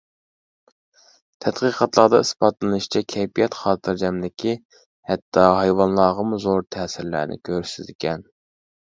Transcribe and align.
تەتقىقاتلاردا 1.45 2.21
ئىسپاتلىنىشىچە، 2.23 3.01
كەيپىيات 3.15 3.57
خاتىرجەملىكى 3.65 4.55
ھەتتا 5.11 5.45
ھايۋانلارغىمۇ 5.59 6.41
زور 6.47 6.65
تەسىرلەرنى 6.79 7.39
كۆرسىتىدىكەن. 7.51 8.27